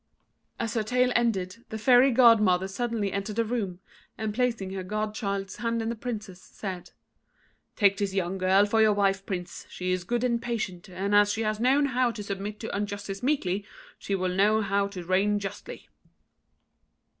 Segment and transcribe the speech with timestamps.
[0.59, 3.79] ]As her tale ended, the Fairy godmother suddenly entered the room,
[4.17, 6.89] and placing her godchild's hand in the Prince's, said:
[7.75, 11.31] "Take this young girl for your wife, Prince; she is good and patient, and as
[11.31, 13.63] she has known how to submit to injustice meekly,
[13.99, 15.87] she will know how to reign justly."